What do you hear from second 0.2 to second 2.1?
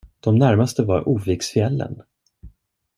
närmaste var Oviksfjällen.